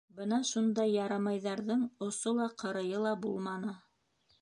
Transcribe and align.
Бына 0.19 0.37
шундай 0.51 0.93
«ярамай»ҙарҙың 0.93 1.85
осо 2.09 2.35
ла, 2.41 2.51
ҡырыйы 2.65 3.07
ла 3.07 3.17
булманы. 3.27 3.81